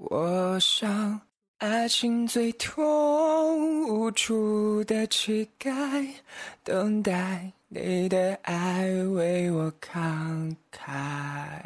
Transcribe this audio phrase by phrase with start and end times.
[0.00, 1.20] 我想
[1.56, 6.08] 爱情最痛无助的乞丐
[6.62, 11.60] 等待你的爱为我慷慨。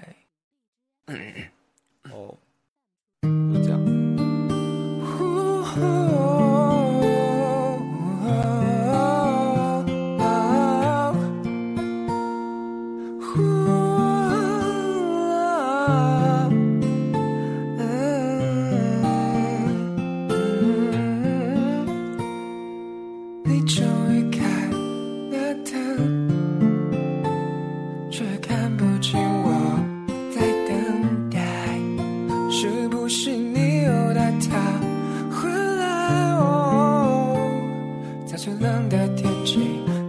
[38.45, 39.61] 最冷的天气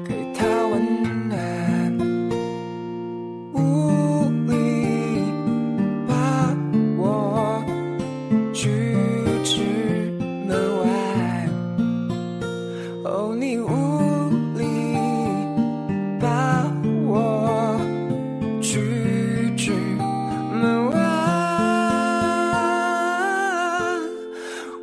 [0.03, 1.37] 给它温暖
[3.53, 5.21] 屋里
[6.07, 6.57] 把
[6.97, 7.63] 我
[8.51, 8.71] 拒
[9.43, 9.61] 之
[10.47, 10.49] 门
[10.79, 11.47] 外
[13.03, 13.69] 哦你屋
[14.57, 14.63] 里
[16.19, 16.73] 把
[17.05, 17.79] 我
[18.63, 18.79] 拒
[19.55, 19.71] 之
[20.59, 20.97] 门外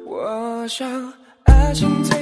[0.06, 1.12] 我想
[1.46, 2.19] 爱情最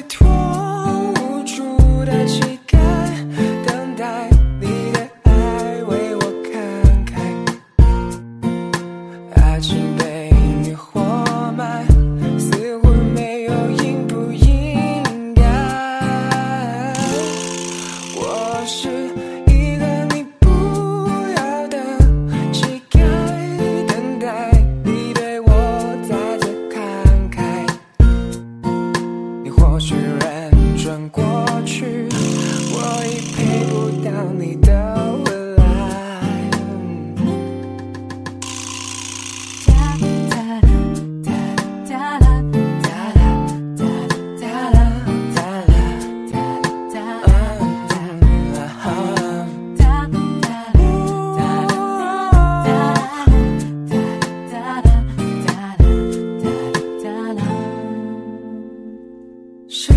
[59.68, 59.94] 想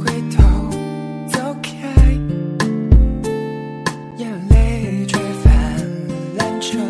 [0.00, 0.42] 回头
[1.28, 1.70] 走开。
[4.16, 5.76] 眼泪却泛
[6.36, 6.80] 滥成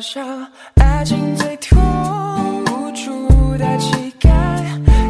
[0.00, 1.76] 像爱情最痛
[2.66, 4.28] 无助的乞丐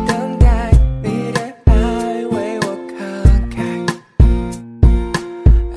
[0.06, 0.70] 等待
[1.02, 2.96] 你的爱为我慷
[3.50, 3.86] 慨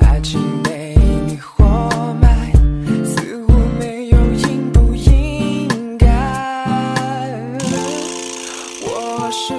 [0.00, 0.96] 爱情被
[1.26, 2.50] 你活埋
[3.04, 6.06] 似乎没有应不应该。
[8.80, 9.52] 我是